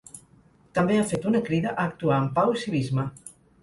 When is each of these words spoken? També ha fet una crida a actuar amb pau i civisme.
També 0.77 0.97
ha 1.01 1.05
fet 1.13 1.29
una 1.33 1.43
crida 1.51 1.77
a 1.77 1.87
actuar 1.87 2.19
amb 2.19 2.37
pau 2.43 2.59
i 2.61 2.67
civisme. 2.67 3.11